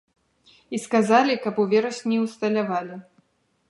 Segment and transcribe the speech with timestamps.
[0.77, 2.95] І сказалі, каб у верасні ўсталявалі.